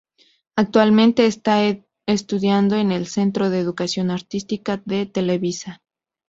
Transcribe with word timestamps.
Actualmente 0.57 1.27
esta 1.27 1.59
estudiando 2.07 2.75
en 2.75 2.91
el 2.91 3.05
Centro 3.05 3.51
de 3.51 3.59
Educación 3.59 4.09
Artística 4.09 4.81
de 4.83 5.05
Televisa. 5.05 5.83